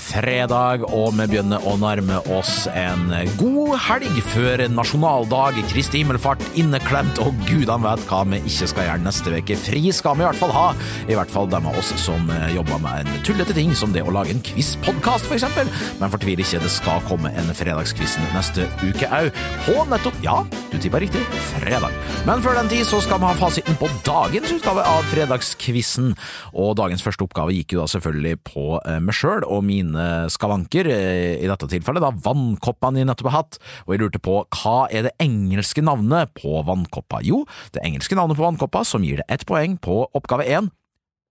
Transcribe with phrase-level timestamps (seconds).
[0.00, 3.06] fredag, og vi begynner å nærme oss en
[3.40, 9.04] god helg før nasjonaldag, Kristi himmelfart, inneklemt, og gudene vet hva vi ikke skal gjøre
[9.04, 9.58] neste uke.
[9.64, 10.66] Fri skal vi i hvert fall ha,
[11.08, 14.14] i hvert fall dem av oss som jobber med en tullete ting som det å
[14.14, 15.70] lage en quiz-podkast, eksempel.
[16.00, 19.30] Men fortvil ikke, det skal komme en fredagskvissen neste uke au,
[19.66, 20.40] på nettopp, ja,
[20.72, 21.22] du tippa riktig,
[21.52, 21.94] fredag.
[22.26, 26.12] Men før den tid så skal vi ha fasiten på dagens utgave av Fredagskvissen,
[26.52, 30.86] og dagens første oppgave gikk jo da selvfølgelig på eh, meg sjøl og mine skavanker,
[30.86, 34.88] eh, i dette tilfellet da vannkoppene jeg nettopp har hatt, og jeg lurte på hva
[34.90, 37.20] er det engelske navnet på vannkoppa?
[37.22, 40.70] Jo, det engelske navnet på vannkoppa som gir det ett poeng på oppgave én,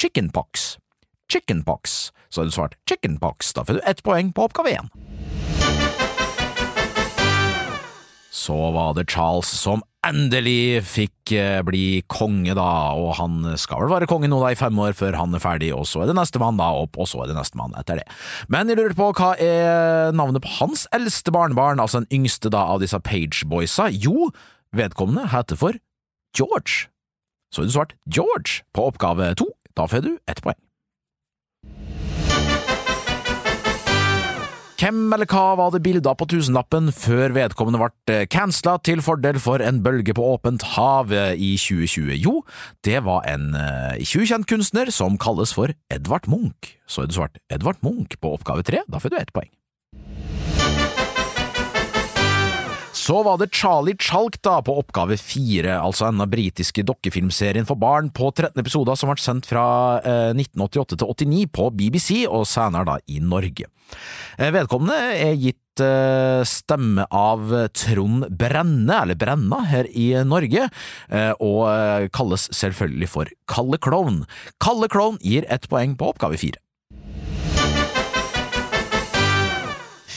[0.00, 0.76] chickenpox.
[1.30, 2.12] Chickenpox.
[2.30, 4.90] Så har du svart chickenpox, da får du ett poeng på oppgave én.
[8.30, 13.92] Så var det Charles som endelig fikk eh, bli konge, da, og han skal vel
[13.92, 16.18] være konge nå da i fem år før han er ferdig, og så er det
[16.18, 18.06] nestemann da opp, og så er det nestemann etter det.
[18.52, 22.66] Men jeg lurer på hva er navnet på hans eldste barnebarn, altså den yngste da
[22.74, 23.88] av disse Page-boysa?
[23.94, 24.30] Jo,
[24.76, 25.80] vedkommende heter for
[26.36, 26.88] George.
[27.52, 30.58] Så har du svart George på oppgave to, da får du ett poeng.
[34.76, 39.64] Hvem eller hva var det bilder på tusenlappen før vedkommende ble cancela til fordel for
[39.64, 42.12] en bølge på åpent hav i 2020?
[42.20, 42.42] Jo,
[42.84, 43.54] det var en
[43.96, 46.74] ikke ukjent kunstner som kalles for Edvard Munch.
[46.84, 49.48] Så er du svart Edvard Munch på oppgave tre, da får du ett poeng.
[53.06, 58.08] Så var det Charlie Chalk da på oppgave fire, altså denne britiske dokkefilmserien for barn
[58.10, 59.66] på 13 episoder som ble sendt fra
[60.00, 63.70] eh, 1988 til 89 på BBC, og senere da i Norge.
[64.40, 71.32] Eh, vedkommende er gitt eh, stemme av Trond Brenne, eller Brenna, her i Norge, eh,
[71.38, 74.24] og kalles selvfølgelig for Kalle Klovn.
[74.58, 76.58] Kalle Klovn gir ett poeng på oppgave fire.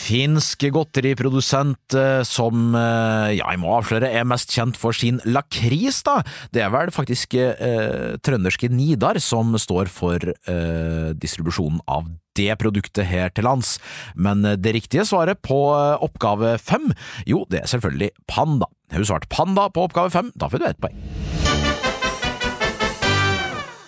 [0.10, 6.20] Finsk godteriprodusent som, ja, jeg må avsløre, er mest kjent for sin lakris, da.
[6.54, 12.10] Det er vel faktisk eh, trønderske Nidar som står for eh, distribusjonen av
[12.40, 13.78] det produktet her til lands.
[14.16, 16.90] Men det riktige svaret på oppgave fem,
[17.30, 18.70] jo, det er selvfølgelig panda.
[18.94, 21.19] Har du svart panda på oppgave fem, da får du ett poeng.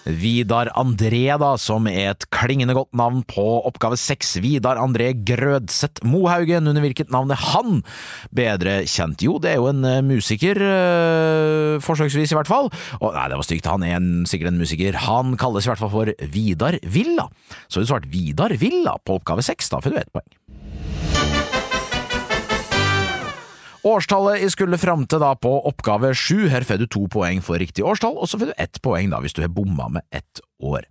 [0.06, 4.36] Vidar André, da, som er et klingende godt navn på oppgave seks.
[4.42, 7.82] Vidar André Grødseth Mohaugen, under hvilket navn er han
[8.34, 9.22] bedre kjent?
[9.26, 12.72] Jo, det er jo en musiker, øh, forsøksvis i hvert fall.
[13.00, 14.98] Og nei, det var stygt, han er en, sikkert en musiker.
[15.06, 17.30] Han kalles i hvert fall for Vidar Villa.
[17.68, 20.30] Så du svart Vidar Villa på oppgave seks, da får du ett poeng.
[23.88, 27.58] Årstallet jeg skulle fram til da på oppgave sju, her får du to poeng for
[27.62, 30.42] riktig årstall, og så får du ett poeng da hvis du har bomma med ett
[30.62, 30.86] år.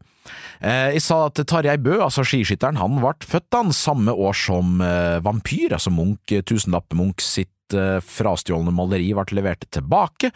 [0.58, 4.82] Eh, jeg sa at Tarjei Bø, altså skiskytteren, han ble født han samme år som
[4.82, 10.32] eh, Vampyr, altså Munch, tusenlapp-Munch sitt eh, frastjålne maleri ble levert tilbake,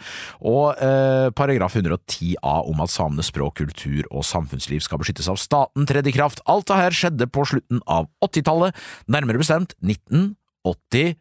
[0.47, 5.43] og eh, paragraf 110 a om at samenes språk, kultur og samfunnsliv skal beskyttes av
[5.43, 6.39] staten tredde i kraft.
[6.47, 8.79] Alt dette skjedde på slutten av 80-tallet,
[9.11, 11.19] nærmere bestemt 1980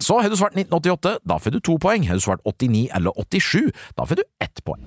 [0.00, 2.06] så har du svart 1988, da får du to poeng.
[2.08, 4.84] Har du svart 89 eller 87, da får du ett poeng.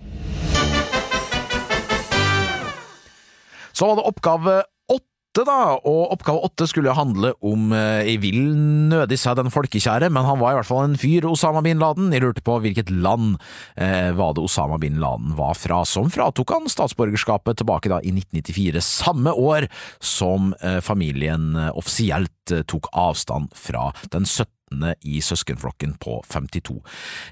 [3.71, 4.63] Så var det oppgave
[5.31, 8.39] da, og oppgave åtte skulle handle om eh, Jeg vil
[8.91, 12.11] nødig seg den folkekjære, men han var i hvert fall en fyr, Osama bin Laden.
[12.11, 13.37] Jeg lurte på hvilket land
[13.79, 18.11] eh, var det Osama bin Laden var fra, som fratok han statsborgerskapet tilbake da i
[18.11, 19.69] 1994, samme år
[20.03, 24.51] som eh, familien eh, offisielt eh, tok avstand fra den 17
[25.07, 26.77] i søskenflokken på 52.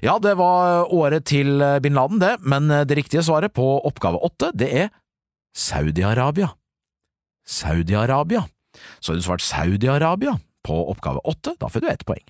[0.04, 4.52] Ja, det var året til bin Laden, det, men det riktige svaret på oppgave åtte,
[4.52, 4.90] det er
[5.56, 6.52] Saudi-Arabia.
[7.50, 8.44] Saudi-Arabia.
[9.00, 12.24] Så har du svart Saudi-Arabia på oppgave åtte, da får du ett poeng.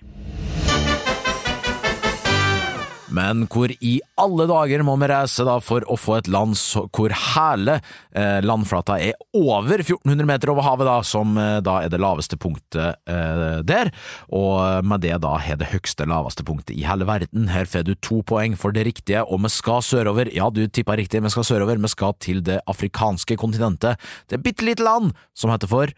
[3.15, 6.57] Men hvor i alle dager må vi reise da for å få et land
[6.95, 7.77] hvor hele
[8.17, 12.39] eh, landflata er over 1400 meter over havet, da, som eh, da er det laveste
[12.41, 13.93] punktet eh, der,
[14.35, 17.51] og med det da har det høgste laveste punktet i hele verden.
[17.53, 20.31] Her får du to poeng for det riktige, og vi skal sørover.
[20.37, 21.81] Ja, du tippa riktig, vi skal sørover.
[21.81, 24.01] Vi skal til det afrikanske kontinentet.
[24.29, 25.95] Det er bitte lite land som heter for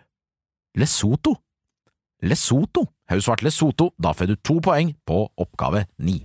[0.79, 1.37] Lesotho.
[2.23, 2.87] Lesotho.
[3.09, 6.21] Har du svart Lesotho, da får du to poeng på oppgave ni.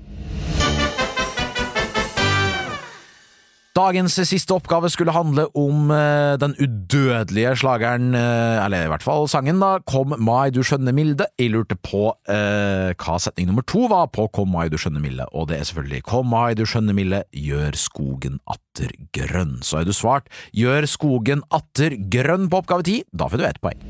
[3.78, 9.28] Dagens siste oppgave skulle handle om eh, den udødelige slageren, eh, eller i hvert fall
[9.30, 11.28] sangen, da, Kom mai du skjønne milde.
[11.38, 15.28] Jeg lurte på eh, hva setning nummer to var på Kom mai du skjønne milde,
[15.30, 19.60] og det er selvfølgelig Kom mai du skjønne milde, gjør skogen atter grønn.
[19.62, 23.62] Så har du svart Gjør skogen atter grønn på oppgave ti, da får du ett
[23.62, 23.86] poeng.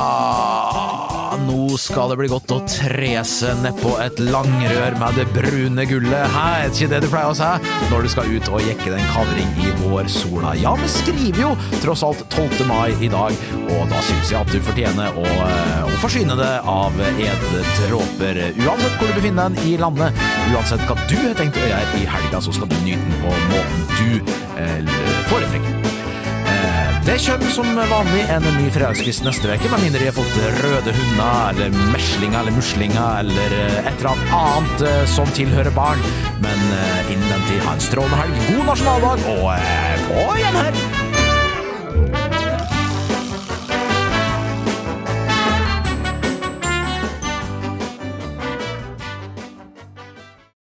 [0.00, 0.93] Ah,
[1.54, 6.32] nå skal det bli godt å trese nedpå et langrør med det brune gullet.
[6.34, 7.50] Hæ, er ikke det du pleier å si
[7.92, 10.54] når du skal ut og jekke den kavring i vårsola?
[10.58, 11.52] Ja, vi skriver jo
[11.84, 12.64] tross alt 12.
[12.70, 13.36] mai i dag,
[13.68, 15.26] og da syns jeg at du fortjener å,
[15.86, 18.42] å forsyne det av edle dråper.
[18.64, 22.08] Uansett hvor du befinner deg i landet, uansett hva du har tenkt å gjøre i
[22.16, 24.94] helga, så skal du nyte den på måten du eh,
[25.30, 25.84] foretrekker.
[27.04, 30.94] Det kommer som vanlig en ny fredagskvist neste uke, med mindre de har fått røde
[30.96, 36.00] hunder eller meslinger eller muslinger eller et eller annet som tilhører barn.
[36.40, 36.66] Men
[37.12, 39.48] innen den tid, ha en strålende helg, god nasjonaldag og
[40.08, 40.93] på gjenhør!